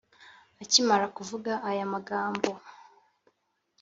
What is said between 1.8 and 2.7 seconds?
magambo